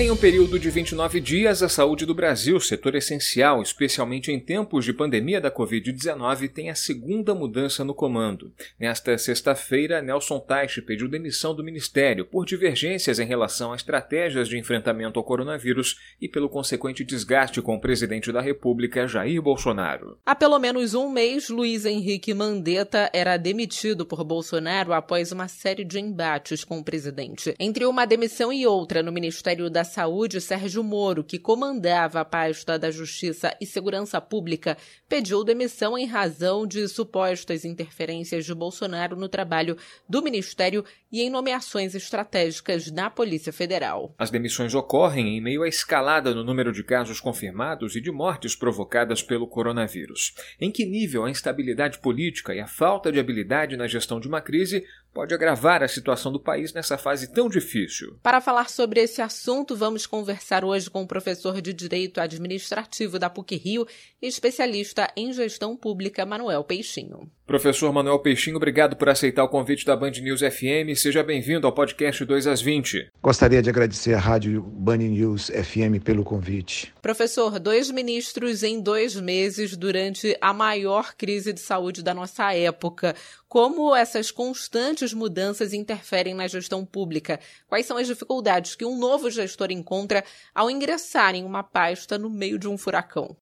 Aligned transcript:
Em 0.00 0.10
um 0.10 0.16
período 0.16 0.58
de 0.58 0.70
29 0.70 1.20
dias, 1.20 1.62
a 1.62 1.68
saúde 1.68 2.06
do 2.06 2.14
Brasil, 2.14 2.58
setor 2.58 2.94
essencial, 2.94 3.60
especialmente 3.60 4.32
em 4.32 4.40
tempos 4.40 4.82
de 4.86 4.94
pandemia 4.94 5.42
da 5.42 5.50
Covid-19, 5.50 6.50
tem 6.50 6.70
a 6.70 6.74
segunda 6.74 7.34
mudança 7.34 7.84
no 7.84 7.92
comando. 7.92 8.50
Nesta 8.78 9.18
sexta-feira, 9.18 10.00
Nelson 10.00 10.40
Teich 10.40 10.80
pediu 10.80 11.06
demissão 11.06 11.54
do 11.54 11.62
Ministério 11.62 12.24
por 12.24 12.46
divergências 12.46 13.18
em 13.18 13.26
relação 13.26 13.74
a 13.74 13.76
estratégias 13.76 14.48
de 14.48 14.56
enfrentamento 14.56 15.18
ao 15.18 15.24
coronavírus 15.24 15.98
e 16.18 16.26
pelo 16.26 16.48
consequente 16.48 17.04
desgaste 17.04 17.60
com 17.60 17.74
o 17.74 17.80
presidente 17.80 18.32
da 18.32 18.40
República, 18.40 19.06
Jair 19.06 19.42
Bolsonaro. 19.42 20.16
Há 20.24 20.34
pelo 20.34 20.58
menos 20.58 20.94
um 20.94 21.10
mês, 21.10 21.50
Luiz 21.50 21.84
Henrique 21.84 22.32
Mandetta 22.32 23.10
era 23.12 23.36
demitido 23.36 24.06
por 24.06 24.24
Bolsonaro 24.24 24.94
após 24.94 25.30
uma 25.30 25.46
série 25.46 25.84
de 25.84 26.00
embates 26.00 26.64
com 26.64 26.78
o 26.78 26.84
presidente. 26.84 27.54
Entre 27.60 27.84
uma 27.84 28.06
demissão 28.06 28.50
e 28.50 28.66
outra 28.66 29.02
no 29.02 29.12
Ministério 29.12 29.68
da 29.68 29.89
Saúde, 29.90 30.40
Sérgio 30.40 30.82
Moro, 30.82 31.24
que 31.24 31.38
comandava 31.38 32.20
a 32.20 32.24
pasta 32.24 32.78
da 32.78 32.90
Justiça 32.90 33.54
e 33.60 33.66
Segurança 33.66 34.20
Pública, 34.20 34.76
pediu 35.08 35.44
demissão 35.44 35.98
em 35.98 36.06
razão 36.06 36.66
de 36.66 36.86
supostas 36.88 37.64
interferências 37.64 38.46
de 38.46 38.54
Bolsonaro 38.54 39.16
no 39.16 39.28
trabalho 39.28 39.76
do 40.08 40.22
Ministério 40.22 40.84
e 41.12 41.20
em 41.22 41.28
nomeações 41.28 41.94
estratégicas 41.94 42.90
na 42.90 43.10
Polícia 43.10 43.52
Federal. 43.52 44.14
As 44.16 44.30
demissões 44.30 44.74
ocorrem 44.74 45.36
em 45.36 45.40
meio 45.40 45.62
à 45.64 45.68
escalada 45.68 46.32
no 46.32 46.44
número 46.44 46.72
de 46.72 46.84
casos 46.84 47.20
confirmados 47.20 47.96
e 47.96 48.00
de 48.00 48.12
mortes 48.12 48.54
provocadas 48.54 49.22
pelo 49.22 49.48
coronavírus. 49.48 50.32
Em 50.60 50.70
que 50.70 50.86
nível 50.86 51.24
a 51.24 51.30
instabilidade 51.30 51.98
política 51.98 52.54
e 52.54 52.60
a 52.60 52.66
falta 52.68 53.10
de 53.10 53.18
habilidade 53.18 53.76
na 53.76 53.88
gestão 53.88 54.20
de 54.20 54.28
uma 54.28 54.40
crise 54.40 54.84
pode 55.12 55.34
agravar 55.34 55.82
a 55.82 55.88
situação 55.88 56.32
do 56.32 56.40
país 56.40 56.72
nessa 56.72 56.96
fase 56.96 57.32
tão 57.32 57.48
difícil. 57.48 58.18
Para 58.22 58.40
falar 58.40 58.68
sobre 58.70 59.00
esse 59.00 59.20
assunto, 59.20 59.76
vamos 59.76 60.06
conversar 60.06 60.64
hoje 60.64 60.88
com 60.88 61.02
o 61.02 61.06
professor 61.06 61.60
de 61.60 61.72
Direito 61.72 62.20
Administrativo 62.20 63.18
da 63.18 63.28
PUC-Rio 63.28 63.86
e 64.22 64.26
especialista 64.26 65.12
em 65.16 65.32
gestão 65.32 65.76
pública, 65.76 66.24
Manuel 66.24 66.64
Peixinho. 66.64 67.30
Professor 67.50 67.92
Manuel 67.92 68.20
Peixinho, 68.20 68.58
obrigado 68.58 68.94
por 68.94 69.08
aceitar 69.08 69.42
o 69.42 69.48
convite 69.48 69.84
da 69.84 69.96
Band 69.96 70.12
News 70.22 70.38
FM. 70.38 70.94
Seja 70.94 71.20
bem-vindo 71.20 71.66
ao 71.66 71.72
podcast 71.72 72.24
2 72.24 72.46
às 72.46 72.62
20. 72.62 73.10
Gostaria 73.20 73.60
de 73.60 73.68
agradecer 73.68 74.14
à 74.14 74.20
Rádio 74.20 74.62
Band 74.62 74.98
News 74.98 75.50
FM 75.50 76.00
pelo 76.04 76.22
convite. 76.22 76.94
Professor, 77.02 77.58
dois 77.58 77.90
ministros 77.90 78.62
em 78.62 78.80
dois 78.80 79.16
meses 79.16 79.76
durante 79.76 80.38
a 80.40 80.54
maior 80.54 81.16
crise 81.16 81.52
de 81.52 81.58
saúde 81.58 82.04
da 82.04 82.14
nossa 82.14 82.54
época. 82.54 83.16
Como 83.48 83.96
essas 83.96 84.30
constantes 84.30 85.12
mudanças 85.12 85.72
interferem 85.72 86.34
na 86.34 86.46
gestão 86.46 86.86
pública? 86.86 87.40
Quais 87.66 87.84
são 87.84 87.96
as 87.96 88.06
dificuldades 88.06 88.76
que 88.76 88.84
um 88.84 88.96
novo 88.96 89.28
gestor 89.28 89.72
encontra 89.72 90.22
ao 90.54 90.70
ingressar 90.70 91.34
em 91.34 91.42
uma 91.42 91.64
pasta 91.64 92.16
no 92.16 92.30
meio 92.30 92.60
de 92.60 92.68
um 92.68 92.78
furacão? 92.78 93.36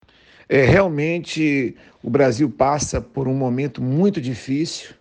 É, 0.48 0.64
realmente, 0.64 1.76
o 2.02 2.08
Brasil 2.08 2.48
passa 2.48 3.02
por 3.02 3.28
um 3.28 3.34
momento 3.34 3.82
muito 3.82 4.18
difícil. 4.18 4.94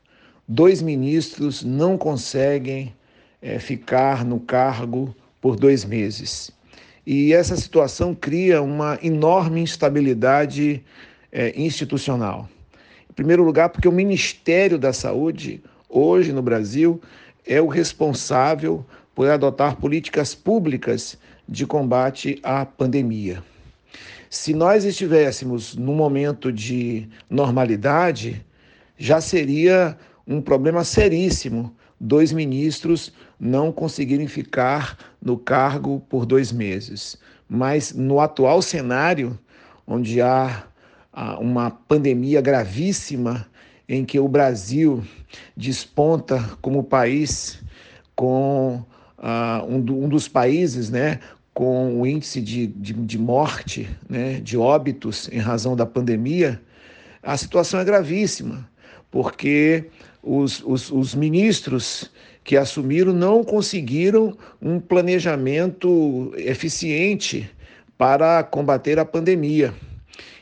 Dois 0.46 0.82
ministros 0.82 1.64
não 1.64 1.98
conseguem 1.98 2.94
é, 3.42 3.58
ficar 3.58 4.26
no 4.26 4.42
cargo 4.42 5.16
por 5.40 5.56
dois 5.56 5.86
meses. 5.86 6.52
E 7.06 7.32
essa 7.32 7.56
situação 7.56 8.14
cria 8.14 8.62
uma 8.62 9.00
enorme 9.02 9.62
instabilidade 9.62 10.84
é, 11.32 11.54
institucional. 11.56 12.50
Em 13.10 13.14
primeiro 13.14 13.44
lugar, 13.44 13.70
porque 13.70 13.88
o 13.88 13.92
Ministério 13.92 14.78
da 14.78 14.92
Saúde, 14.92 15.64
hoje 15.88 16.34
no 16.34 16.42
Brasil, 16.42 17.02
é 17.46 17.62
o 17.62 17.68
responsável 17.68 18.86
por 19.16 19.30
adotar 19.30 19.78
políticas 19.78 20.36
públicas 20.36 21.18
de 21.48 21.66
combate 21.66 22.38
à 22.44 22.66
pandemia. 22.66 23.42
Se 24.30 24.54
nós 24.54 24.86
estivéssemos 24.86 25.76
num 25.76 25.96
momento 25.96 26.52
de 26.52 27.08
normalidade, 27.30 28.46
já 28.98 29.22
seria 29.22 29.98
um 30.28 30.42
problema 30.42 30.84
seríssimo 30.84 31.74
dois 32.00 32.32
ministros 32.32 33.12
não 33.40 33.72
conseguirem 33.72 34.28
ficar 34.28 34.98
no 35.22 35.38
cargo 35.38 36.00
por 36.10 36.26
dois 36.26 36.52
meses. 36.52 37.18
Mas 37.50 37.94
no 37.94 38.20
atual 38.20 38.62
cenário, 38.62 39.38
onde 39.86 40.22
há 40.22 40.68
uma 41.40 41.72
pandemia 41.72 42.42
gravíssima, 42.42 43.48
em 43.90 44.04
que 44.04 44.20
o 44.20 44.28
Brasil 44.28 45.04
desponta 45.56 46.44
como 46.62 46.84
país 46.84 47.64
com 48.16 48.84
uh, 49.18 49.66
um, 49.68 49.80
do, 49.80 49.98
um, 49.98 50.10
dos 50.10 50.28
países 50.28 50.90
né, 50.90 51.20
com 51.58 52.00
o 52.00 52.06
índice 52.06 52.40
de, 52.40 52.68
de, 52.68 52.94
de 52.94 53.18
morte, 53.18 53.90
né, 54.08 54.40
de 54.42 54.56
óbitos 54.56 55.28
em 55.32 55.40
razão 55.40 55.76
da 55.76 55.88
pandemia, 55.88 56.62
a 57.24 57.36
situação 57.36 57.80
é 57.80 57.84
gravíssima, 57.84 58.70
porque 59.10 59.86
os, 60.22 60.62
os, 60.64 60.92
os 60.92 61.16
ministros 61.16 62.12
que 62.44 62.56
assumiram 62.56 63.12
não 63.12 63.44
conseguiram 63.44 64.38
um 64.62 64.80
planejamento 64.80 66.32
eficiente 66.38 67.50
para 67.98 68.44
combater 68.44 69.00
a 69.00 69.06
pandemia. 69.06 69.74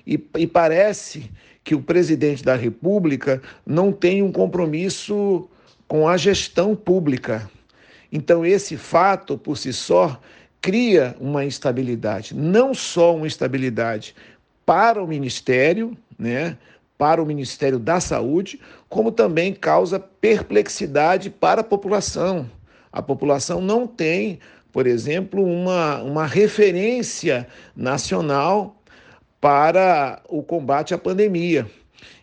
E, 0.05 0.21
e, 0.37 0.45
parece 0.45 1.31
que 1.63 1.73
o 1.73 1.81
presidente 1.81 2.43
da 2.43 2.57
República 2.57 3.41
não 3.65 3.89
tem 3.89 4.21
um 4.21 4.33
compromisso 4.33 5.47
com 5.87 6.09
a 6.09 6.17
gestão 6.17 6.75
pública. 6.75 7.49
Então, 8.11 8.45
esse 8.45 8.75
fato 8.75 9.37
por 9.37 9.57
si 9.57 9.71
só 9.71 10.19
cria 10.65 11.15
uma 11.19 11.45
instabilidade, 11.45 12.35
não 12.35 12.73
só 12.73 13.15
uma 13.15 13.27
instabilidade 13.27 14.15
para 14.65 15.03
o 15.03 15.05
Ministério, 15.05 15.95
né, 16.17 16.57
para 16.97 17.21
o 17.21 17.25
Ministério 17.25 17.77
da 17.77 17.99
Saúde, 17.99 18.59
como 18.89 19.11
também 19.11 19.53
causa 19.53 19.99
perplexidade 19.99 21.29
para 21.29 21.61
a 21.61 21.63
população. 21.63 22.49
A 22.91 22.99
população 22.99 23.61
não 23.61 23.85
tem, 23.85 24.39
por 24.71 24.87
exemplo, 24.87 25.45
uma, 25.45 26.01
uma 26.01 26.25
referência 26.25 27.47
nacional 27.75 28.75
para 29.39 30.19
o 30.27 30.41
combate 30.41 30.95
à 30.95 30.97
pandemia. 30.97 31.69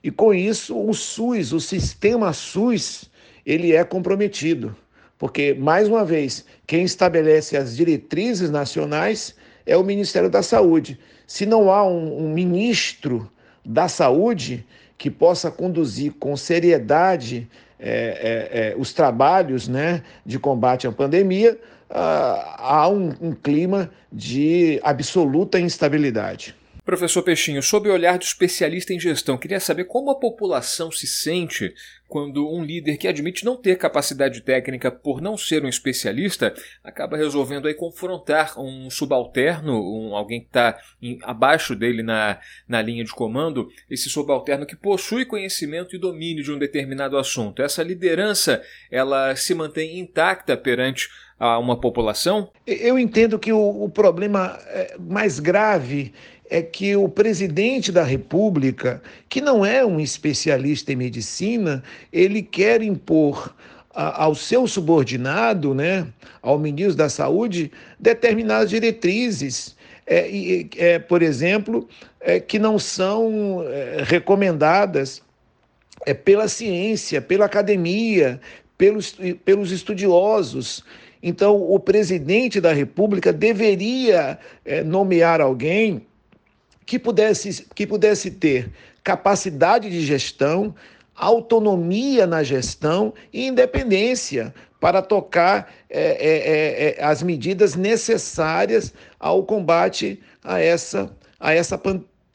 E 0.03 0.11
com 0.11 0.35
isso, 0.35 0.77
o 0.77 0.93
SUS, 0.93 1.53
o 1.53 1.61
sistema 1.61 2.33
SUS, 2.33 3.09
ele 3.47 3.73
é 3.73 3.85
comprometido. 3.85 4.75
Porque, 5.23 5.55
mais 5.55 5.87
uma 5.87 6.05
vez, 6.05 6.45
quem 6.67 6.83
estabelece 6.83 7.57
as 7.57 7.77
diretrizes 7.77 8.51
nacionais 8.51 9.37
é 9.65 9.77
o 9.77 9.85
Ministério 9.85 10.29
da 10.29 10.43
Saúde. 10.43 10.99
Se 11.29 11.47
não 11.47 11.71
há 11.71 11.87
um, 11.87 12.25
um 12.25 12.29
ministro 12.29 13.31
da 13.65 13.87
Saúde 13.87 14.67
que 14.99 15.09
possa 15.09 15.49
conduzir 15.49 16.15
com 16.19 16.37
seriedade 16.37 17.49
é, 17.79 17.89
é, 17.89 18.71
é, 18.71 18.77
os 18.77 18.93
trabalhos 18.93 19.69
né, 19.69 20.03
de 20.27 20.41
combate 20.41 20.89
à 20.89 20.91
pandemia, 20.91 21.57
ah, 21.89 22.57
há 22.59 22.89
um, 22.89 23.15
um 23.21 23.33
clima 23.33 23.93
de 24.13 24.81
absoluta 24.83 25.61
instabilidade. 25.61 26.53
Professor 26.85 27.23
Peixinho, 27.23 27.63
sob 27.63 27.89
o 27.89 27.93
olhar 27.93 28.19
do 28.19 28.25
especialista 28.25 28.93
em 28.93 28.99
gestão, 28.99 29.39
queria 29.39 29.61
saber 29.61 29.85
como 29.85 30.11
a 30.11 30.19
população 30.19 30.91
se 30.91 31.07
sente 31.07 31.73
quando 32.13 32.47
um 32.47 32.63
líder 32.63 32.99
que 32.99 33.09
admite 33.09 33.43
não 33.43 33.57
ter 33.57 33.79
capacidade 33.79 34.43
técnica 34.43 34.91
por 34.91 35.23
não 35.23 35.35
ser 35.35 35.65
um 35.65 35.69
especialista 35.69 36.53
acaba 36.85 37.17
resolvendo 37.17 37.67
aí 37.67 37.73
confrontar 37.73 38.61
um 38.61 38.91
subalterno, 38.91 39.81
um, 39.81 40.15
alguém 40.15 40.41
que 40.41 40.49
está 40.49 40.79
abaixo 41.23 41.75
dele 41.75 42.03
na, 42.03 42.39
na 42.69 42.83
linha 42.83 43.03
de 43.03 43.15
comando, 43.15 43.67
esse 43.89 44.11
subalterno 44.11 44.67
que 44.67 44.77
possui 44.77 45.25
conhecimento 45.25 45.97
e 45.97 45.99
domínio 45.99 46.45
de 46.45 46.53
um 46.53 46.59
determinado 46.59 47.17
assunto. 47.17 47.63
Essa 47.63 47.83
liderança 47.83 48.63
ela 48.91 49.35
se 49.35 49.55
mantém 49.55 49.99
intacta 49.99 50.55
perante 50.55 51.09
a 51.39 51.59
uma 51.59 51.81
população? 51.81 52.53
Eu 52.67 52.99
entendo 52.99 53.39
que 53.39 53.55
o, 53.55 53.85
o 53.85 53.89
problema 53.89 54.61
é, 54.67 54.97
mais 55.01 55.41
grave 55.41 56.13
é 56.53 56.61
que 56.61 56.95
o 56.95 57.09
presidente 57.09 57.91
da 57.91 58.05
República, 58.05 59.03
que 59.27 59.41
não 59.41 59.65
é 59.65 59.87
um 59.87 59.99
especialista 59.99 60.93
em 60.93 60.97
medicina, 60.97 61.83
ele 62.13 62.43
quer 62.43 62.83
impor 62.83 63.55
ao 63.91 64.35
seu 64.35 64.67
subordinado, 64.67 65.75
né, 65.75 66.07
ao 66.43 66.59
ministro 66.59 66.95
da 66.95 67.09
Saúde, 67.09 67.73
determinadas 67.99 68.69
diretrizes, 68.69 69.75
é, 70.07 70.67
é, 70.77 70.99
por 70.99 71.23
exemplo, 71.23 71.89
é, 72.21 72.39
que 72.39 72.59
não 72.59 72.79
são 72.79 73.65
é, 73.67 74.03
recomendadas 74.05 75.23
é, 76.05 76.13
pela 76.13 76.49
ciência, 76.49 77.23
pela 77.23 77.47
academia, 77.47 78.39
pelos, 78.77 79.17
pelos 79.43 79.73
estudiosos. 79.73 80.85
Então, 81.23 81.57
o 81.57 81.81
presidente 81.81 82.61
da 82.61 82.75
República 82.75 83.33
deveria 83.33 84.39
é, 84.67 84.85
nomear 84.85 85.41
alguém 85.41 86.07
que 86.85 86.99
pudesse, 86.99 87.67
que 87.75 87.87
pudesse 87.87 88.31
ter 88.31 88.71
capacidade 89.03 89.91
de 89.91 90.01
gestão, 90.01 90.75
autonomia 91.15 92.27
na 92.27 92.43
gestão 92.43 93.13
e 93.33 93.47
independência 93.47 94.55
para 94.81 95.01
tocar 95.01 95.73
é, 95.89 96.01
é, 96.01 96.99
é, 96.99 97.05
as 97.05 97.23
medidas 97.23 97.77
necessárias 97.77 98.93
ao 99.21 99.45
combate 99.45 100.21
a 100.43 100.59
essa, 100.59 101.11
a 101.39 101.55
essa 101.55 101.79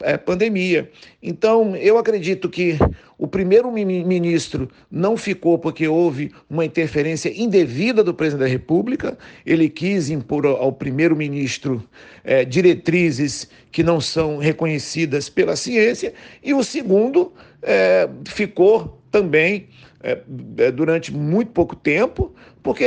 é, 0.00 0.16
pandemia. 0.16 0.90
Então, 1.22 1.74
eu 1.76 1.98
acredito 1.98 2.48
que 2.48 2.78
o 3.16 3.26
primeiro 3.26 3.70
ministro 3.72 4.70
não 4.90 5.16
ficou 5.16 5.58
porque 5.58 5.88
houve 5.88 6.32
uma 6.48 6.64
interferência 6.64 7.32
indevida 7.34 8.02
do 8.04 8.14
presidente 8.14 8.46
da 8.46 8.52
República. 8.52 9.18
Ele 9.44 9.68
quis 9.68 10.08
impor 10.08 10.46
ao 10.46 10.72
primeiro-ministro 10.72 11.82
é, 12.22 12.44
diretrizes 12.44 13.48
que 13.72 13.82
não 13.82 14.00
são 14.00 14.38
reconhecidas 14.38 15.28
pela 15.28 15.56
ciência. 15.56 16.14
E 16.42 16.54
o 16.54 16.62
segundo 16.62 17.32
é, 17.62 18.08
ficou 18.26 19.00
também 19.10 19.68
é, 20.00 20.18
é 20.58 20.70
durante 20.70 21.12
muito 21.12 21.50
pouco 21.50 21.74
tempo, 21.74 22.32
porque 22.62 22.84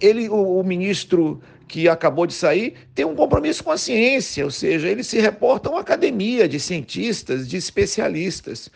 ele, 0.00 0.28
o, 0.28 0.60
o 0.60 0.64
ministro 0.64 1.40
que 1.68 1.88
acabou 1.88 2.26
de 2.26 2.32
sair, 2.32 2.74
tem 2.94 3.04
um 3.04 3.14
compromisso 3.14 3.62
com 3.62 3.70
a 3.70 3.78
ciência, 3.78 4.44
ou 4.44 4.50
seja, 4.50 4.88
ele 4.88 5.04
se 5.04 5.20
reporta 5.20 5.68
a 5.68 5.72
uma 5.72 5.80
academia 5.80 6.48
de 6.48 6.58
cientistas, 6.58 7.46
de 7.46 7.56
especialistas. 7.56 8.70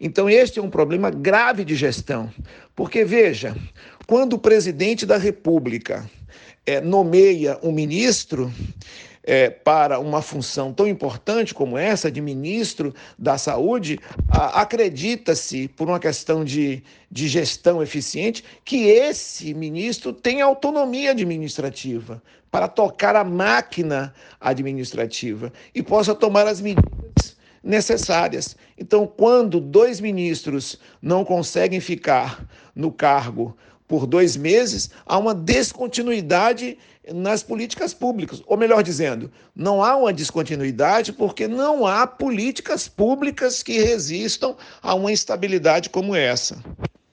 Então, 0.00 0.28
este 0.30 0.58
é 0.58 0.62
um 0.62 0.70
problema 0.70 1.10
grave 1.10 1.64
de 1.64 1.74
gestão, 1.74 2.32
porque, 2.74 3.04
veja, 3.04 3.54
quando 4.06 4.32
o 4.32 4.38
presidente 4.38 5.04
da 5.04 5.18
República 5.18 6.08
é, 6.64 6.80
nomeia 6.80 7.58
um 7.62 7.70
ministro, 7.70 8.52
é, 9.28 9.50
para 9.50 10.00
uma 10.00 10.22
função 10.22 10.72
tão 10.72 10.88
importante 10.88 11.52
como 11.52 11.76
essa 11.76 12.10
de 12.10 12.18
ministro 12.18 12.94
da 13.18 13.36
Saúde, 13.36 14.00
acredita-se, 14.30 15.68
por 15.68 15.86
uma 15.86 16.00
questão 16.00 16.42
de, 16.42 16.82
de 17.10 17.28
gestão 17.28 17.82
eficiente, 17.82 18.42
que 18.64 18.86
esse 18.86 19.52
ministro 19.52 20.14
tem 20.14 20.40
autonomia 20.40 21.10
administrativa 21.10 22.22
para 22.50 22.66
tocar 22.66 23.14
a 23.16 23.22
máquina 23.22 24.14
administrativa 24.40 25.52
e 25.74 25.82
possa 25.82 26.14
tomar 26.14 26.46
as 26.46 26.62
medidas 26.62 27.36
necessárias. 27.62 28.56
Então, 28.78 29.06
quando 29.06 29.60
dois 29.60 30.00
ministros 30.00 30.78
não 31.02 31.22
conseguem 31.22 31.80
ficar 31.80 32.48
no 32.74 32.90
cargo 32.90 33.54
por 33.88 34.06
dois 34.06 34.36
meses, 34.36 34.90
há 35.06 35.16
uma 35.18 35.34
descontinuidade 35.34 36.76
nas 37.12 37.42
políticas 37.42 37.94
públicas. 37.94 38.42
Ou 38.46 38.56
melhor 38.56 38.82
dizendo, 38.82 39.32
não 39.56 39.82
há 39.82 39.96
uma 39.96 40.12
descontinuidade 40.12 41.12
porque 41.12 41.48
não 41.48 41.86
há 41.86 42.06
políticas 42.06 42.86
públicas 42.86 43.62
que 43.62 43.80
resistam 43.80 44.54
a 44.82 44.94
uma 44.94 45.10
instabilidade 45.10 45.88
como 45.88 46.14
essa. 46.14 46.62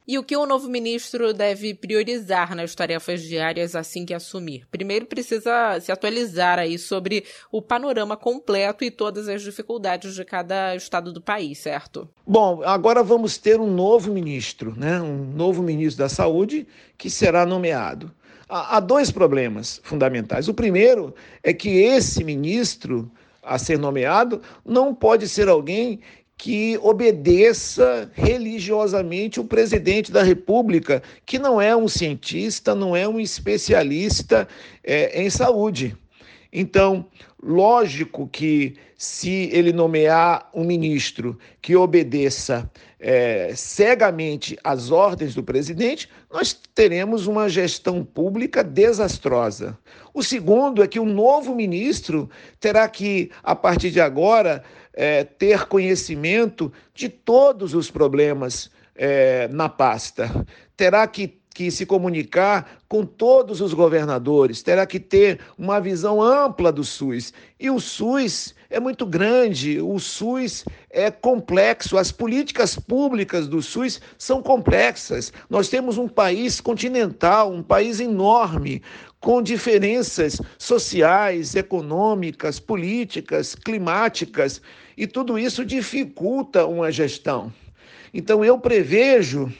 E 0.07 0.19
o 0.19 0.23
que 0.23 0.37
o 0.37 0.45
novo 0.45 0.69
ministro 0.69 1.33
deve 1.33 1.73
priorizar 1.73 2.55
nas 2.55 2.75
tarefas 2.75 3.23
diárias 3.23 3.75
assim 3.75 4.05
que 4.05 4.13
assumir? 4.13 4.67
Primeiro 4.69 5.07
precisa 5.07 5.79
se 5.81 5.91
atualizar 5.91 6.59
aí 6.59 6.77
sobre 6.77 7.25
o 7.51 7.59
panorama 7.59 8.15
completo 8.15 8.83
e 8.83 8.91
todas 8.91 9.27
as 9.27 9.41
dificuldades 9.41 10.13
de 10.13 10.23
cada 10.23 10.75
estado 10.75 11.11
do 11.11 11.19
país, 11.19 11.57
certo? 11.57 12.07
Bom, 12.25 12.61
agora 12.63 13.01
vamos 13.01 13.39
ter 13.39 13.59
um 13.59 13.71
novo 13.71 14.13
ministro, 14.13 14.75
né? 14.77 15.01
Um 15.01 15.25
novo 15.33 15.63
ministro 15.63 16.03
da 16.03 16.09
Saúde 16.09 16.67
que 16.97 17.09
será 17.09 17.43
nomeado. 17.43 18.11
Há 18.47 18.79
dois 18.79 19.09
problemas 19.09 19.81
fundamentais. 19.83 20.47
O 20.47 20.53
primeiro 20.53 21.15
é 21.41 21.51
que 21.51 21.69
esse 21.69 22.23
ministro 22.23 23.11
a 23.41 23.57
ser 23.57 23.79
nomeado 23.79 24.41
não 24.63 24.93
pode 24.93 25.27
ser 25.27 25.47
alguém 25.47 25.99
que 26.37 26.77
obedeça 26.81 28.11
religiosamente 28.13 29.39
o 29.39 29.45
presidente 29.45 30.11
da 30.11 30.21
República, 30.21 31.01
que 31.25 31.39
não 31.39 31.61
é 31.61 31.75
um 31.75 31.87
cientista, 31.87 32.75
não 32.75 32.95
é 32.95 33.07
um 33.07 33.19
especialista 33.19 34.47
é, 34.83 35.23
em 35.23 35.29
saúde. 35.29 35.95
Então, 36.51 37.05
lógico 37.41 38.27
que 38.27 38.75
se 38.97 39.49
ele 39.51 39.73
nomear 39.73 40.49
um 40.53 40.63
ministro 40.63 41.37
que 41.61 41.75
obedeça 41.75 42.69
é, 42.97 43.51
cegamente 43.53 44.57
às 44.63 44.89
ordens 44.89 45.35
do 45.35 45.43
presidente, 45.43 46.09
nós 46.31 46.53
teremos 46.73 47.27
uma 47.27 47.49
gestão 47.49 48.03
pública 48.03 48.63
desastrosa. 48.63 49.77
O 50.13 50.23
segundo 50.23 50.81
é 50.81 50.87
que 50.87 50.99
o 50.99 51.05
novo 51.05 51.53
ministro 51.53 52.29
terá 52.59 52.87
que, 52.87 53.29
a 53.43 53.53
partir 53.53 53.91
de 53.91 53.99
agora, 53.99 54.63
é, 54.95 55.23
ter 55.25 55.65
conhecimento 55.65 56.71
de 56.93 57.09
todos 57.09 57.73
os 57.73 57.91
problemas 57.91 58.71
é, 58.95 59.47
na 59.49 59.67
pasta. 59.67 60.45
Terá 60.77 61.05
que, 61.05 61.37
que 61.53 61.69
se 61.69 61.85
comunicar 61.85 62.79
com 62.87 63.05
todos 63.05 63.59
os 63.59 63.73
governadores, 63.73 64.63
terá 64.63 64.85
que 64.85 64.99
ter 64.99 65.39
uma 65.57 65.79
visão 65.81 66.21
ampla 66.21 66.71
do 66.71 66.83
SUS. 66.83 67.33
E 67.59 67.69
o 67.69 67.79
SUS 67.79 68.55
é 68.69 68.79
muito 68.79 69.05
grande, 69.05 69.79
o 69.81 69.99
SUS 69.99 70.65
é 70.89 71.11
complexo, 71.11 71.97
as 71.97 72.11
políticas 72.11 72.77
públicas 72.77 73.47
do 73.47 73.61
SUS 73.61 73.99
são 74.17 74.41
complexas. 74.41 75.31
Nós 75.49 75.67
temos 75.67 75.97
um 75.97 76.07
país 76.07 76.61
continental, 76.61 77.51
um 77.51 77.63
país 77.63 77.99
enorme, 77.99 78.81
com 79.19 79.41
diferenças 79.41 80.39
sociais, 80.57 81.55
econômicas, 81.55 82.59
políticas, 82.59 83.55
climáticas, 83.55 84.61
e 84.97 85.05
tudo 85.07 85.37
isso 85.37 85.65
dificulta 85.65 86.65
uma 86.65 86.91
gestão. 86.91 87.51
Então, 88.13 88.45
eu 88.45 88.57
prevejo 88.57 89.51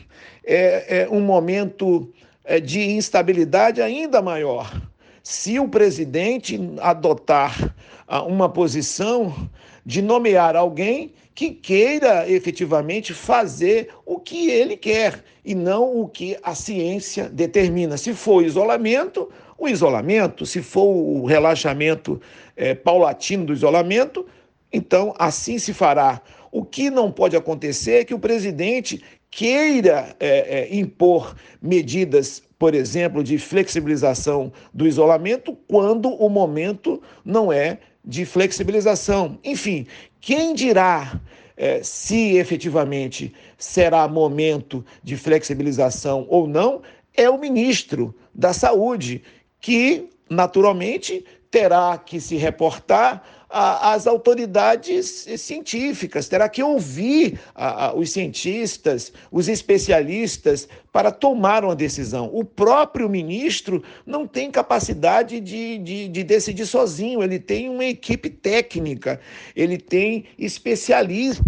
é, 0.46 1.02
é, 1.02 1.10
um 1.10 1.22
momento 1.22 2.12
é, 2.44 2.60
de 2.60 2.80
instabilidade 2.92 3.82
ainda 3.82 4.22
maior. 4.22 4.82
Se 5.22 5.60
o 5.60 5.68
presidente 5.68 6.60
adotar 6.80 7.76
ah, 8.08 8.22
uma 8.24 8.48
posição 8.48 9.50
de 9.86 10.02
nomear 10.02 10.56
alguém 10.56 11.14
que 11.34 11.52
queira 11.52 12.30
efetivamente 12.30 13.14
fazer 13.14 13.90
o 14.06 14.18
que 14.18 14.50
ele 14.50 14.78
quer 14.78 15.22
e 15.44 15.54
não 15.54 16.00
o 16.00 16.08
que 16.08 16.38
a 16.42 16.56
ciência 16.56 17.28
determina. 17.28 17.98
Se 17.98 18.14
for 18.14 18.44
isolamento, 18.44 19.30
o 19.58 19.68
isolamento, 19.68 20.46
se 20.46 20.62
for 20.62 20.86
o 20.86 21.26
relaxamento 21.26 22.22
é, 22.56 22.74
paulatino 22.74 23.46
do 23.46 23.54
isolamento, 23.54 24.26
então 24.76 25.14
assim 25.18 25.58
se 25.58 25.74
fará. 25.74 26.22
O 26.52 26.64
que 26.64 26.90
não 26.90 27.12
pode 27.12 27.36
acontecer 27.36 28.02
é 28.02 28.06
que 28.06 28.14
o 28.14 28.20
presidente 28.20 29.02
queira 29.32 30.16
é, 30.20 30.60
é, 30.60 30.76
impor 30.76 31.36
medidas, 31.62 32.42
por 32.58 32.74
exemplo, 32.74 33.24
de 33.24 33.38
flexibilização 33.38 34.52
do 34.74 34.88
isolamento, 34.88 35.58
quando 35.68 36.10
o 36.10 36.30
momento 36.30 37.02
não 37.24 37.52
é 37.52 37.80
de 38.04 38.26
flexibilização. 38.26 39.40
Enfim, 39.44 39.86
quem 40.22 40.54
dirá 40.54 41.20
é, 41.58 41.82
se 41.84 42.38
efetivamente 42.38 43.34
será 43.58 44.08
momento 44.08 44.86
de 45.04 45.18
flexibilização 45.18 46.26
ou 46.30 46.48
não 46.48 46.82
é 47.16 47.30
o 47.30 47.38
ministro 47.38 48.16
da 48.34 48.54
Saúde, 48.54 49.24
que 49.60 50.10
naturalmente 50.30 51.26
terá 51.50 51.98
que 51.98 52.20
se 52.20 52.36
reportar 52.36 53.24
às 53.58 54.06
autoridades 54.06 55.26
científicas, 55.38 56.28
terá 56.28 56.50
que 56.50 56.62
ouvir 56.62 57.40
os 57.96 58.12
cientistas, 58.12 59.14
os 59.32 59.48
especialistas, 59.48 60.68
para 60.92 61.10
tomar 61.10 61.64
uma 61.64 61.76
decisão. 61.76 62.30
O 62.34 62.44
próprio 62.44 63.10
ministro 63.10 63.82
não 64.06 64.28
tem 64.28 64.52
capacidade 64.52 65.40
de, 65.40 65.78
de, 65.78 66.08
de 66.10 66.24
decidir 66.24 66.66
sozinho, 66.66 67.24
ele 67.24 67.40
tem 67.40 67.70
uma 67.70 67.86
equipe 67.86 68.30
técnica, 68.30 69.22
ele 69.56 69.78
tem 69.78 70.26
especialistas 70.38 71.46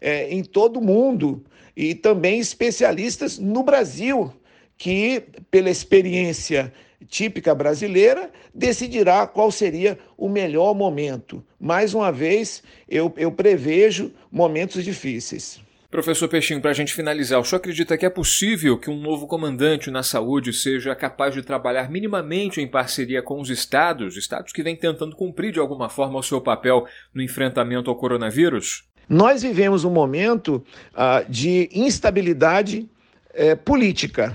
é, 0.00 0.32
em 0.32 0.42
todo 0.42 0.78
o 0.78 0.84
mundo. 0.84 1.44
E 1.76 1.94
também 1.94 2.38
especialistas 2.38 3.38
no 3.38 3.62
Brasil, 3.62 4.32
que, 4.78 5.24
pela 5.50 5.68
experiência 5.68 6.72
típica 7.08 7.54
brasileira, 7.54 8.30
decidirá 8.54 9.26
qual 9.26 9.50
seria 9.50 9.98
o 10.16 10.28
melhor 10.28 10.74
momento. 10.74 11.44
Mais 11.60 11.94
uma 11.94 12.10
vez, 12.10 12.62
eu, 12.88 13.12
eu 13.16 13.30
prevejo 13.30 14.12
momentos 14.30 14.84
difíceis. 14.84 15.62
Professor 15.94 16.26
Peixinho, 16.26 16.60
para 16.60 16.72
a 16.72 16.74
gente 16.74 16.92
finalizar, 16.92 17.38
o 17.38 17.44
senhor 17.44 17.58
acredita 17.58 17.96
que 17.96 18.04
é 18.04 18.10
possível 18.10 18.76
que 18.76 18.90
um 18.90 19.00
novo 19.00 19.28
comandante 19.28 19.92
na 19.92 20.02
saúde 20.02 20.52
seja 20.52 20.92
capaz 20.92 21.32
de 21.34 21.40
trabalhar 21.40 21.88
minimamente 21.88 22.60
em 22.60 22.66
parceria 22.66 23.22
com 23.22 23.40
os 23.40 23.48
estados, 23.48 24.16
estados 24.16 24.52
que 24.52 24.60
vêm 24.60 24.74
tentando 24.74 25.14
cumprir 25.14 25.52
de 25.52 25.60
alguma 25.60 25.88
forma 25.88 26.18
o 26.18 26.22
seu 26.22 26.40
papel 26.40 26.84
no 27.14 27.22
enfrentamento 27.22 27.88
ao 27.88 27.94
coronavírus? 27.94 28.82
Nós 29.08 29.42
vivemos 29.42 29.84
um 29.84 29.90
momento 29.90 30.64
uh, 30.94 31.30
de 31.30 31.70
instabilidade 31.72 32.90
uh, 33.30 33.56
política. 33.58 34.34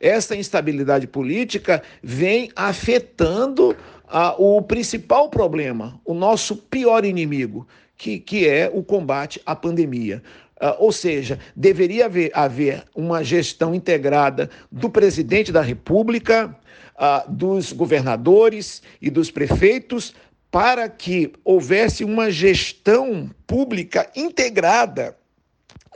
Essa 0.00 0.36
instabilidade 0.36 1.06
política 1.06 1.82
vem 2.02 2.50
afetando 2.54 3.76
ah, 4.08 4.34
o 4.38 4.62
principal 4.62 5.28
problema, 5.28 6.00
o 6.04 6.14
nosso 6.14 6.56
pior 6.56 7.04
inimigo, 7.04 7.66
que, 7.96 8.18
que 8.18 8.46
é 8.46 8.70
o 8.72 8.82
combate 8.82 9.40
à 9.44 9.56
pandemia. 9.56 10.22
Uh, 10.58 10.72
ou 10.78 10.90
seja, 10.90 11.38
deveria 11.54 12.06
haver, 12.06 12.30
haver, 12.32 12.84
uma 12.94 13.22
gestão 13.22 13.74
integrada 13.74 14.48
do 14.72 14.88
presidente 14.88 15.52
da 15.52 15.60
República, 15.60 16.56
uh, 16.94 17.30
dos 17.30 17.74
governadores 17.74 18.82
e 19.02 19.10
dos 19.10 19.30
prefeitos, 19.30 20.14
para 20.50 20.88
que 20.88 21.30
houvesse 21.44 22.04
uma 22.04 22.30
gestão 22.30 23.28
pública 23.46 24.10
integrada 24.16 25.14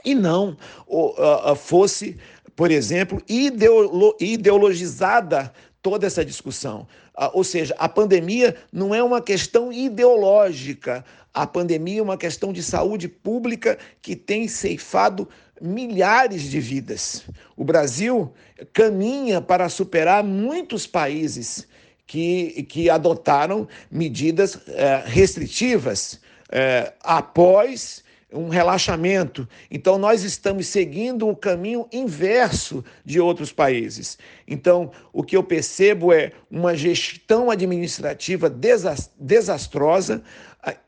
e 0.05 0.13
não 0.13 0.55
uh, 0.87 1.55
fosse, 1.55 2.17
por 2.55 2.71
exemplo, 2.71 3.21
ideolo 3.27 4.15
ideologizada 4.19 5.53
toda 5.81 6.05
essa 6.05 6.23
discussão. 6.23 6.87
ou 7.33 7.43
seja, 7.43 7.75
a 7.77 7.89
pandemia 7.89 8.55
não 8.71 8.93
é 8.93 9.01
uma 9.03 9.21
questão 9.21 9.71
ideológica. 9.73 11.03
A 11.33 11.47
pandemia 11.47 11.99
é 11.99 12.03
uma 12.03 12.17
questão 12.17 12.53
de 12.53 12.61
saúde 12.61 13.07
pública 13.07 13.77
que 14.01 14.15
tem 14.15 14.47
ceifado 14.47 15.27
milhares 15.61 16.43
de 16.43 16.59
vidas. 16.59 17.23
O 17.55 17.63
Brasil 17.63 18.33
caminha 18.73 19.41
para 19.41 19.69
superar 19.69 20.23
muitos 20.23 20.87
países 20.87 21.67
que, 22.05 22.63
que 22.63 22.89
adotaram 22.89 23.67
medidas 23.89 24.59
é, 24.67 25.03
restritivas 25.05 26.19
é, 26.51 26.93
após 27.01 28.00
um 28.31 28.47
relaxamento. 28.47 29.47
Então, 29.69 29.97
nós 29.97 30.23
estamos 30.23 30.67
seguindo 30.67 31.27
o 31.27 31.35
caminho 31.35 31.87
inverso 31.91 32.83
de 33.03 33.19
outros 33.19 33.51
países. 33.51 34.17
Então, 34.47 34.91
o 35.11 35.23
que 35.23 35.35
eu 35.35 35.43
percebo 35.43 36.13
é 36.13 36.31
uma 36.49 36.75
gestão 36.75 37.51
administrativa 37.51 38.49
desastrosa, 39.19 40.23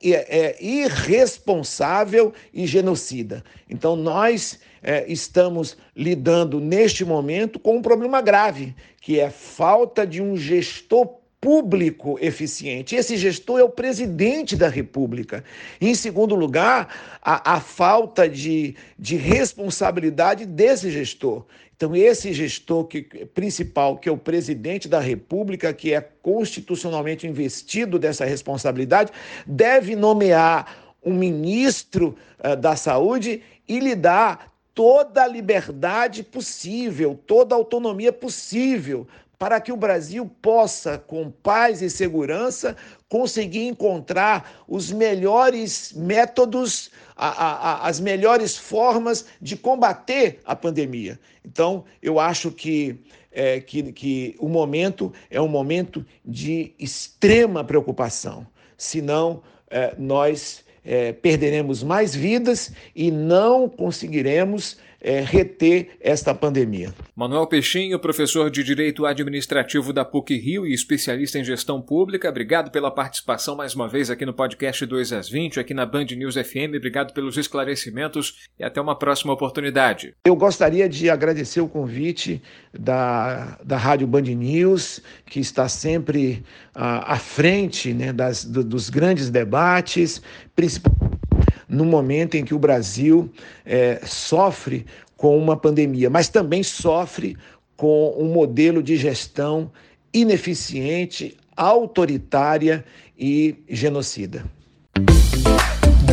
é, 0.02 0.10
é 0.12 0.64
irresponsável 0.64 2.34
e 2.54 2.66
genocida. 2.66 3.44
Então, 3.70 3.96
nós 3.96 4.60
é, 4.82 5.06
estamos 5.12 5.78
lidando 5.96 6.60
neste 6.60 7.04
momento 7.04 7.60
com 7.60 7.78
um 7.78 7.82
problema 7.82 8.22
grave, 8.22 8.76
que 9.02 9.20
é 9.20 9.30
falta 9.30 10.06
de 10.06 10.22
um 10.22 10.38
gestor 10.38 11.23
público 11.44 12.18
eficiente. 12.22 12.96
Esse 12.96 13.18
gestor 13.18 13.60
é 13.60 13.64
o 13.64 13.70
presidente 13.70 14.56
da 14.56 14.70
República. 14.70 15.44
Em 15.82 15.94
segundo 15.94 16.36
lugar, 16.36 16.88
a, 17.22 17.56
a 17.56 17.60
falta 17.60 18.30
de, 18.30 18.78
de 18.98 19.18
responsabilidade 19.18 20.46
desse 20.46 20.90
gestor. 20.90 21.44
Então, 21.76 21.94
esse 21.94 22.32
gestor 22.32 22.86
que, 22.86 23.02
principal, 23.34 23.98
que 23.98 24.08
é 24.08 24.12
o 24.12 24.18
presidente 24.18 24.88
da 24.88 25.02
República, 25.02 25.74
que 25.74 25.94
é 25.94 26.00
constitucionalmente 26.00 27.28
investido 27.28 28.00
dessa 28.00 28.24
responsabilidade, 28.24 29.12
deve 29.46 29.98
nomear 29.98 30.96
um 31.04 31.14
ministro 31.14 32.16
uh, 32.40 32.56
da 32.56 32.78
Saúde 32.78 33.42
e 33.68 33.82
lhe 33.82 33.96
dar 33.96 34.54
toda 34.74 35.24
a 35.24 35.28
liberdade 35.28 36.24
possível, 36.24 37.20
toda 37.28 37.54
a 37.54 37.58
autonomia 37.58 38.14
possível 38.14 39.06
para 39.44 39.60
que 39.60 39.74
o 39.74 39.76
Brasil 39.76 40.26
possa, 40.42 40.98
com 40.98 41.30
paz 41.30 41.82
e 41.82 41.90
segurança, 41.90 42.78
conseguir 43.10 43.68
encontrar 43.68 44.64
os 44.66 44.90
melhores 44.90 45.92
métodos, 45.92 46.90
a, 47.14 47.28
a, 47.28 47.88
as 47.90 48.00
melhores 48.00 48.56
formas 48.56 49.26
de 49.42 49.58
combater 49.58 50.40
a 50.46 50.56
pandemia. 50.56 51.20
Então, 51.46 51.84
eu 52.02 52.22
acho 52.22 52.52
que, 52.52 52.96
é, 53.34 53.60
que, 53.60 53.92
que 53.92 54.34
o 54.40 54.48
momento 54.48 55.12
é 55.30 55.42
um 55.42 55.50
momento 55.50 56.06
de 56.24 56.74
extrema 56.80 57.66
preocupação, 57.66 58.48
senão 58.78 59.44
é, 59.70 59.94
nós 59.98 60.64
é, 60.86 61.12
perderemos 61.12 61.84
mais 61.84 62.16
vidas 62.16 62.72
e 62.96 63.12
não 63.12 63.68
conseguiremos 63.68 64.78
é, 65.04 65.20
reter 65.20 65.90
esta 66.00 66.34
pandemia. 66.34 66.94
Manuel 67.16 67.46
Peixinho, 67.46 68.00
professor 68.00 68.50
de 68.50 68.64
Direito 68.64 69.06
Administrativo 69.06 69.92
da 69.92 70.06
PUC 70.06 70.38
Rio 70.38 70.66
e 70.66 70.74
especialista 70.74 71.38
em 71.38 71.44
gestão 71.44 71.82
pública, 71.82 72.30
obrigado 72.30 72.72
pela 72.72 72.90
participação 72.90 73.56
mais 73.56 73.76
uma 73.76 73.88
vez 73.88 74.10
aqui 74.10 74.26
no 74.26 74.34
podcast 74.34 74.86
2 74.86 75.14
às 75.14 75.30
20, 75.30 75.60
aqui 75.60 75.74
na 75.74 75.86
Band 75.86 76.06
News 76.06 76.36
FM. 76.36 76.76
Obrigado 76.78 77.14
pelos 77.14 77.38
esclarecimentos 77.38 78.48
e 78.58 78.64
até 78.64 78.80
uma 78.80 78.98
próxima 78.98 79.34
oportunidade. 79.34 80.16
Eu 80.26 80.36
gostaria 80.36 80.88
de 80.88 81.10
agradecer 81.10 81.60
o 81.60 81.68
convite 81.68 82.42
da, 82.74 83.60
da 83.64 83.78
Rádio 83.78 84.08
Band 84.08 84.22
News, 84.22 85.02
que 85.26 85.40
está 85.40 85.68
sempre 85.68 86.44
uh, 86.76 87.04
à 87.06 87.18
frente 87.18 87.94
né, 87.94 88.14
das, 88.14 88.46
do, 88.46 88.64
dos 88.64 88.90
grandes 88.90 89.30
debates, 89.30 90.22
principalmente 90.56 91.03
no 91.74 91.86
momento 91.86 92.36
em 92.36 92.46
que 92.46 92.54
o 92.54 92.60
Brasil 92.60 93.32
é, 93.66 94.00
sofre 94.06 94.86
com 95.18 95.38
uma 95.38 95.58
pandemia, 95.58 96.10
mas 96.10 96.30
também 96.30 96.64
sofre 96.64 97.36
com 97.76 98.16
um 98.18 98.26
modelo 98.26 98.84
de 98.84 98.96
gestão 98.96 99.72
ineficiente, 100.14 101.36
autoritária 101.56 102.86
e 103.18 103.56
genocida. 103.68 104.46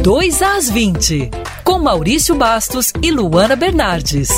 2 0.03 0.43
às 0.43 0.71
20, 0.71 1.31
com 1.63 1.79
Maurício 1.79 2.35
Bastos 2.35 2.93
e 3.03 3.11
Luana 3.11 3.55
Bernardes. 3.55 4.31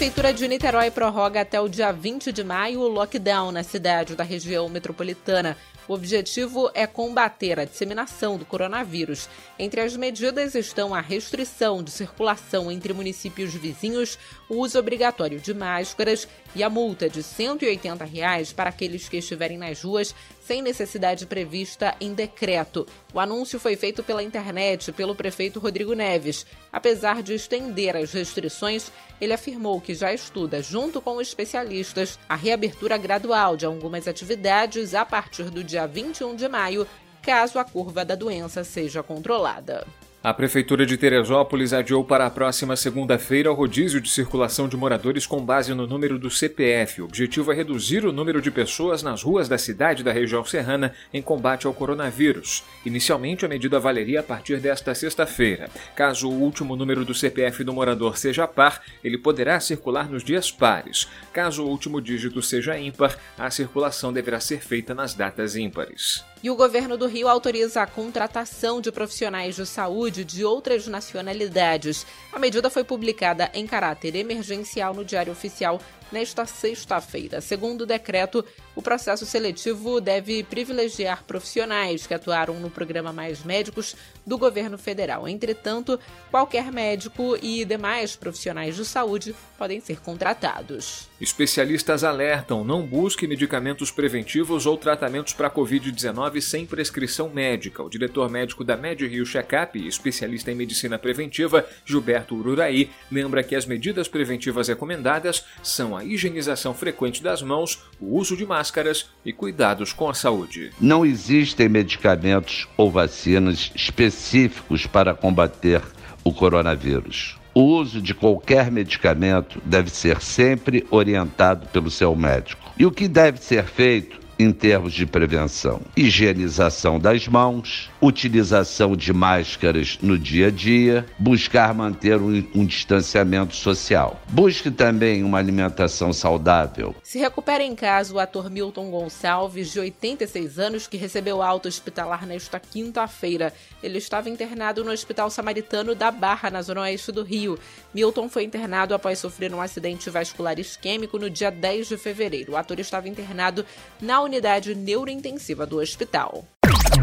A 0.00 0.02
Prefeitura 0.02 0.32
de 0.32 0.48
Niterói 0.48 0.90
prorroga 0.90 1.42
até 1.42 1.60
o 1.60 1.68
dia 1.68 1.92
20 1.92 2.32
de 2.32 2.42
maio 2.42 2.80
o 2.80 2.88
lockdown 2.88 3.52
na 3.52 3.62
cidade 3.62 4.16
da 4.16 4.24
região 4.24 4.66
metropolitana. 4.66 5.58
O 5.86 5.92
objetivo 5.92 6.70
é 6.72 6.86
combater 6.86 7.60
a 7.60 7.66
disseminação 7.66 8.38
do 8.38 8.46
coronavírus. 8.46 9.28
Entre 9.58 9.78
as 9.78 9.94
medidas 9.94 10.54
estão 10.54 10.94
a 10.94 11.02
restrição 11.02 11.82
de 11.82 11.90
circulação 11.90 12.72
entre 12.72 12.94
municípios 12.94 13.52
vizinhos, 13.52 14.18
o 14.48 14.54
uso 14.54 14.78
obrigatório 14.78 15.38
de 15.38 15.52
máscaras 15.52 16.26
e 16.54 16.62
a 16.62 16.70
multa 16.70 17.06
de 17.06 17.22
180 17.22 18.02
reais 18.06 18.54
para 18.54 18.70
aqueles 18.70 19.06
que 19.06 19.18
estiverem 19.18 19.58
nas 19.58 19.82
ruas 19.82 20.14
sem 20.50 20.62
necessidade 20.62 21.26
prevista 21.26 21.94
em 22.00 22.12
decreto. 22.12 22.84
O 23.14 23.20
anúncio 23.20 23.60
foi 23.60 23.76
feito 23.76 24.02
pela 24.02 24.20
internet 24.20 24.90
pelo 24.90 25.14
prefeito 25.14 25.60
Rodrigo 25.60 25.94
Neves. 25.94 26.44
Apesar 26.72 27.22
de 27.22 27.34
estender 27.34 27.96
as 27.96 28.10
restrições, 28.10 28.90
ele 29.20 29.32
afirmou 29.32 29.80
que 29.80 29.94
já 29.94 30.12
estuda, 30.12 30.60
junto 30.60 31.00
com 31.00 31.20
especialistas, 31.20 32.18
a 32.28 32.34
reabertura 32.34 32.96
gradual 32.96 33.56
de 33.56 33.64
algumas 33.64 34.08
atividades 34.08 34.92
a 34.92 35.04
partir 35.04 35.50
do 35.50 35.62
dia 35.62 35.86
21 35.86 36.34
de 36.34 36.48
maio, 36.48 36.84
caso 37.22 37.56
a 37.60 37.64
curva 37.64 38.04
da 38.04 38.16
doença 38.16 38.64
seja 38.64 39.04
controlada. 39.04 39.86
A 40.22 40.34
Prefeitura 40.34 40.84
de 40.84 40.98
Teresópolis 40.98 41.72
adiou 41.72 42.04
para 42.04 42.26
a 42.26 42.30
próxima 42.30 42.76
segunda-feira 42.76 43.50
o 43.50 43.54
rodízio 43.54 44.02
de 44.02 44.10
circulação 44.10 44.68
de 44.68 44.76
moradores 44.76 45.26
com 45.26 45.42
base 45.42 45.72
no 45.72 45.86
número 45.86 46.18
do 46.18 46.30
CPF. 46.30 47.00
O 47.00 47.06
objetivo 47.06 47.50
é 47.50 47.54
reduzir 47.54 48.04
o 48.04 48.12
número 48.12 48.42
de 48.42 48.50
pessoas 48.50 49.02
nas 49.02 49.22
ruas 49.22 49.48
da 49.48 49.56
cidade 49.56 50.04
da 50.04 50.12
região 50.12 50.44
serrana 50.44 50.92
em 51.10 51.22
combate 51.22 51.66
ao 51.66 51.72
coronavírus. 51.72 52.62
Inicialmente, 52.84 53.46
a 53.46 53.48
medida 53.48 53.80
valeria 53.80 54.20
a 54.20 54.22
partir 54.22 54.60
desta 54.60 54.94
sexta-feira. 54.94 55.70
Caso 55.96 56.28
o 56.28 56.38
último 56.38 56.76
número 56.76 57.02
do 57.02 57.14
CPF 57.14 57.64
do 57.64 57.72
morador 57.72 58.18
seja 58.18 58.46
par, 58.46 58.82
ele 59.02 59.16
poderá 59.16 59.58
circular 59.58 60.06
nos 60.06 60.22
dias 60.22 60.52
pares. 60.52 61.08
Caso 61.32 61.64
o 61.64 61.68
último 61.68 61.98
dígito 61.98 62.42
seja 62.42 62.78
ímpar, 62.78 63.16
a 63.38 63.50
circulação 63.50 64.12
deverá 64.12 64.38
ser 64.38 64.60
feita 64.60 64.94
nas 64.94 65.14
datas 65.14 65.56
ímpares. 65.56 66.22
E 66.42 66.50
o 66.50 66.56
governo 66.56 66.96
do 66.96 67.06
Rio 67.06 67.28
autoriza 67.28 67.82
a 67.82 67.86
contratação 67.86 68.80
de 68.80 68.90
profissionais 68.90 69.56
de 69.56 69.66
saúde 69.66 70.09
de 70.10 70.44
outras 70.44 70.86
nacionalidades. 70.86 72.06
A 72.32 72.38
medida 72.38 72.68
foi 72.68 72.84
publicada 72.84 73.50
em 73.54 73.66
caráter 73.66 74.14
emergencial 74.16 74.92
no 74.92 75.04
Diário 75.04 75.32
Oficial 75.32 75.80
nesta 76.12 76.44
sexta-feira. 76.46 77.40
Segundo 77.40 77.82
o 77.82 77.86
decreto, 77.86 78.44
o 78.74 78.82
processo 78.82 79.24
seletivo 79.26 80.00
deve 80.00 80.42
privilegiar 80.42 81.24
profissionais 81.24 82.06
que 82.06 82.14
atuaram 82.14 82.54
no 82.54 82.70
programa 82.70 83.12
Mais 83.12 83.44
Médicos 83.44 83.94
do 84.26 84.38
governo 84.38 84.78
federal. 84.78 85.28
Entretanto, 85.28 85.98
qualquer 86.30 86.72
médico 86.72 87.36
e 87.42 87.64
demais 87.64 88.16
profissionais 88.16 88.76
de 88.76 88.84
saúde 88.84 89.34
podem 89.58 89.80
ser 89.80 90.00
contratados. 90.00 91.08
Especialistas 91.20 92.02
alertam: 92.02 92.64
não 92.64 92.86
busque 92.86 93.26
medicamentos 93.26 93.90
preventivos 93.90 94.66
ou 94.66 94.76
tratamentos 94.76 95.32
para 95.32 95.50
Covid-19 95.50 96.40
sem 96.40 96.66
prescrição 96.66 97.28
médica. 97.28 97.82
O 97.82 97.90
diretor 97.90 98.30
médico 98.30 98.64
da 98.64 98.76
Med 98.76 99.06
Rio 99.06 99.26
Checkup, 99.26 99.86
especialista 100.00 100.50
em 100.50 100.54
medicina 100.54 100.98
preventiva, 100.98 101.66
Gilberto 101.84 102.34
Ururaí, 102.34 102.90
lembra 103.12 103.42
que 103.42 103.54
as 103.54 103.66
medidas 103.66 104.08
preventivas 104.08 104.68
recomendadas 104.68 105.44
são 105.62 105.96
a 105.96 106.04
higienização 106.04 106.74
frequente 106.74 107.22
das 107.22 107.42
mãos, 107.42 107.82
o 108.00 108.16
uso 108.16 108.36
de 108.36 108.46
máscaras 108.46 109.10
e 109.24 109.32
cuidados 109.32 109.92
com 109.92 110.08
a 110.08 110.14
saúde. 110.14 110.70
Não 110.80 111.04
existem 111.04 111.68
medicamentos 111.68 112.66
ou 112.76 112.90
vacinas 112.90 113.70
específicos 113.74 114.86
para 114.86 115.14
combater 115.14 115.82
o 116.24 116.32
coronavírus. 116.32 117.38
O 117.52 117.62
uso 117.62 118.00
de 118.00 118.14
qualquer 118.14 118.70
medicamento 118.70 119.60
deve 119.64 119.90
ser 119.90 120.22
sempre 120.22 120.86
orientado 120.90 121.66
pelo 121.68 121.90
seu 121.90 122.14
médico. 122.14 122.72
E 122.78 122.86
o 122.86 122.92
que 122.92 123.08
deve 123.08 123.42
ser 123.42 123.64
feito 123.64 124.20
em 124.38 124.52
termos 124.52 124.92
de 124.92 125.04
prevenção: 125.04 125.82
higienização 125.96 126.98
das 126.98 127.26
mãos, 127.28 127.89
utilização 128.00 128.96
de 128.96 129.12
máscaras 129.12 129.98
no 130.00 130.18
dia 130.18 130.46
a 130.46 130.50
dia, 130.50 131.06
buscar 131.18 131.74
manter 131.74 132.16
um, 132.16 132.44
um, 132.54 132.64
distanciamento 132.64 133.54
social. 133.54 134.20
Busque 134.28 134.70
também 134.70 135.22
uma 135.22 135.38
alimentação 135.38 136.12
saudável. 136.12 136.94
Se 137.02 137.18
recupera 137.18 137.62
em 137.62 137.74
casa 137.74 138.14
o 138.14 138.18
ator 138.18 138.50
Milton 138.50 138.90
Gonçalves, 138.90 139.72
de 139.72 139.80
86 139.80 140.58
anos, 140.58 140.86
que 140.86 140.96
recebeu 140.96 141.42
alta 141.42 141.68
hospitalar 141.68 142.26
nesta 142.26 142.58
quinta-feira. 142.58 143.52
Ele 143.82 143.98
estava 143.98 144.30
internado 144.30 144.82
no 144.82 144.92
Hospital 144.92 145.30
Samaritano 145.30 145.94
da 145.94 146.10
Barra, 146.10 146.50
na 146.50 146.62
zona 146.62 146.82
oeste 146.82 147.12
do 147.12 147.22
Rio. 147.22 147.58
Milton 147.92 148.28
foi 148.28 148.44
internado 148.44 148.94
após 148.94 149.18
sofrer 149.18 149.52
um 149.52 149.60
acidente 149.60 150.08
vascular 150.08 150.58
isquêmico 150.58 151.18
no 151.18 151.28
dia 151.28 151.50
10 151.50 151.88
de 151.88 151.96
fevereiro. 151.96 152.52
O 152.52 152.56
ator 152.56 152.78
estava 152.78 153.08
internado 153.08 153.64
na 154.00 154.20
unidade 154.20 154.74
neurointensiva 154.74 155.66
do 155.66 155.78
hospital. 155.78 156.44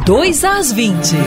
2 0.07 0.45
às 0.45 0.71
20. 0.71 1.17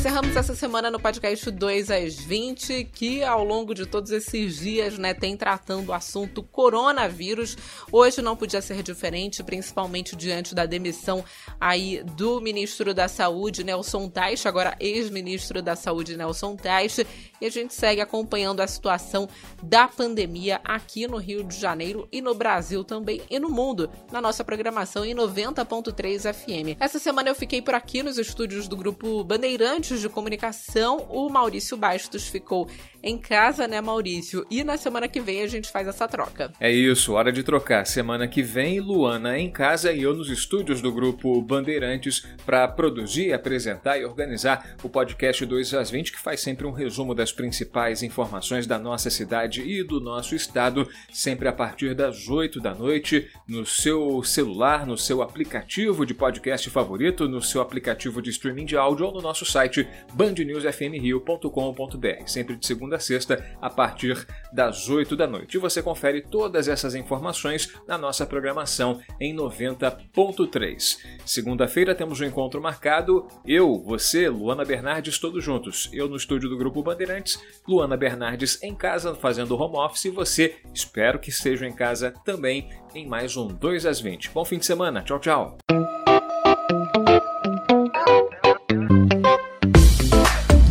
Encerramos 0.00 0.34
essa 0.34 0.54
semana 0.54 0.90
no 0.90 0.98
podcast 0.98 1.50
2 1.50 1.90
às 1.90 2.14
20, 2.14 2.84
que 2.84 3.22
ao 3.22 3.44
longo 3.44 3.74
de 3.74 3.84
todos 3.84 4.10
esses 4.10 4.56
dias, 4.58 4.96
né, 4.96 5.12
tem 5.12 5.36
tratando 5.36 5.90
o 5.90 5.92
assunto 5.92 6.42
coronavírus. 6.42 7.54
Hoje 7.92 8.22
não 8.22 8.34
podia 8.34 8.62
ser 8.62 8.82
diferente, 8.82 9.42
principalmente 9.42 10.16
diante 10.16 10.54
da 10.54 10.64
demissão 10.64 11.22
aí 11.60 12.02
do 12.16 12.40
ministro 12.40 12.94
da 12.94 13.08
Saúde, 13.08 13.62
Nelson 13.62 14.08
Teich, 14.08 14.48
agora 14.48 14.74
ex-ministro 14.80 15.60
da 15.60 15.76
Saúde, 15.76 16.16
Nelson 16.16 16.56
Teich, 16.56 17.06
e 17.38 17.44
a 17.44 17.50
gente 17.50 17.74
segue 17.74 18.00
acompanhando 18.00 18.60
a 18.60 18.66
situação 18.66 19.28
da 19.62 19.86
pandemia 19.86 20.62
aqui 20.64 21.06
no 21.06 21.18
Rio 21.18 21.44
de 21.44 21.60
Janeiro 21.60 22.08
e 22.10 22.22
no 22.22 22.34
Brasil 22.34 22.82
também 22.82 23.20
e 23.28 23.38
no 23.38 23.50
mundo, 23.50 23.90
na 24.10 24.20
nossa 24.22 24.42
programação 24.42 25.04
em 25.04 25.14
90.3 25.14 26.32
FM. 26.32 26.80
Essa 26.80 26.98
semana 26.98 27.28
eu 27.28 27.34
fiquei 27.34 27.60
por 27.60 27.74
aqui 27.74 28.02
nos 28.02 28.16
estúdios 28.16 28.66
do 28.66 28.78
grupo 28.78 29.22
Bandeirantes 29.24 29.89
de 29.98 30.08
comunicação, 30.08 31.06
o 31.08 31.28
Maurício 31.30 31.76
Bastos 31.76 32.28
ficou 32.28 32.68
em 33.02 33.18
casa, 33.18 33.66
né, 33.66 33.80
Maurício? 33.80 34.46
E 34.50 34.62
na 34.62 34.76
semana 34.76 35.08
que 35.08 35.20
vem 35.20 35.42
a 35.42 35.46
gente 35.46 35.70
faz 35.70 35.88
essa 35.88 36.06
troca. 36.06 36.52
É 36.60 36.70
isso, 36.70 37.14
hora 37.14 37.32
de 37.32 37.42
trocar. 37.42 37.86
Semana 37.86 38.28
que 38.28 38.42
vem, 38.42 38.80
Luana 38.80 39.38
em 39.38 39.50
casa 39.50 39.92
e 39.92 40.02
eu 40.02 40.14
nos 40.14 40.28
estúdios 40.28 40.80
do 40.80 40.92
grupo 40.92 41.40
Bandeirantes 41.42 42.26
para 42.44 42.66
produzir, 42.68 43.32
apresentar 43.32 43.98
e 43.98 44.04
organizar 44.04 44.76
o 44.82 44.88
podcast 44.88 45.44
2 45.44 45.74
às 45.74 45.90
20, 45.90 46.12
que 46.12 46.20
faz 46.20 46.40
sempre 46.40 46.66
um 46.66 46.72
resumo 46.72 47.14
das 47.14 47.32
principais 47.32 48.02
informações 48.02 48.66
da 48.66 48.78
nossa 48.78 49.10
cidade 49.10 49.62
e 49.62 49.82
do 49.82 50.00
nosso 50.00 50.34
estado, 50.34 50.88
sempre 51.12 51.48
a 51.48 51.52
partir 51.52 51.94
das 51.94 52.28
8 52.28 52.60
da 52.60 52.74
noite, 52.74 53.28
no 53.46 53.64
seu 53.64 54.22
celular, 54.22 54.86
no 54.86 54.96
seu 54.96 55.22
aplicativo 55.22 56.04
de 56.04 56.14
podcast 56.14 56.68
favorito, 56.70 57.28
no 57.28 57.42
seu 57.42 57.60
aplicativo 57.60 58.22
de 58.22 58.30
streaming 58.30 58.64
de 58.64 58.76
áudio 58.76 59.06
ou 59.06 59.12
no 59.12 59.20
nosso 59.20 59.44
site 59.44 59.86
bandnewsfmrio.com.br. 60.14 62.26
Sempre 62.26 62.56
de 62.56 62.66
segunda 62.66 62.89
segunda 62.90 62.96
a 62.96 63.00
sexta, 63.00 63.44
a 63.60 63.70
partir 63.70 64.26
das 64.52 64.88
8 64.88 65.16
da 65.16 65.26
noite. 65.26 65.56
E 65.56 65.60
você 65.60 65.82
confere 65.82 66.22
todas 66.22 66.68
essas 66.68 66.94
informações 66.94 67.72
na 67.86 67.96
nossa 67.96 68.26
programação 68.26 69.00
em 69.20 69.34
90.3. 69.34 70.98
Segunda-feira 71.24 71.94
temos 71.94 72.20
um 72.20 72.24
encontro 72.24 72.60
marcado, 72.60 73.28
eu, 73.46 73.80
você, 73.80 74.28
Luana 74.28 74.64
Bernardes, 74.64 75.18
todos 75.18 75.44
juntos. 75.44 75.88
Eu 75.92 76.08
no 76.08 76.16
estúdio 76.16 76.48
do 76.48 76.58
Grupo 76.58 76.82
Bandeirantes, 76.82 77.40
Luana 77.66 77.96
Bernardes 77.96 78.60
em 78.62 78.74
casa 78.74 79.14
fazendo 79.14 79.56
home 79.56 79.76
office 79.76 80.06
e 80.06 80.10
você, 80.10 80.56
espero 80.74 81.18
que 81.18 81.30
esteja 81.30 81.66
em 81.66 81.72
casa 81.72 82.12
também 82.24 82.70
em 82.94 83.06
mais 83.06 83.36
um 83.36 83.46
2 83.46 83.86
às 83.86 84.00
20. 84.00 84.30
Bom 84.30 84.44
fim 84.44 84.58
de 84.58 84.66
semana, 84.66 85.02
tchau, 85.02 85.18
tchau. 85.18 85.79